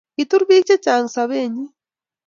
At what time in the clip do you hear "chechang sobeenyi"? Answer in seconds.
0.67-1.65